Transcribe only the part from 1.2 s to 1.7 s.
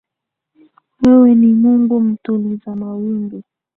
ni